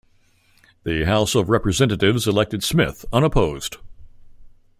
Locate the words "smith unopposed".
2.63-3.77